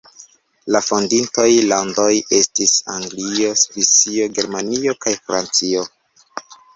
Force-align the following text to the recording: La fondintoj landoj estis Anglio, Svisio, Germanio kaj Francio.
La 0.75 0.79
fondintoj 0.85 1.49
landoj 1.71 2.07
estis 2.37 2.73
Anglio, 2.93 3.51
Svisio, 3.65 4.25
Germanio 4.39 4.97
kaj 5.07 5.13
Francio. 5.29 5.85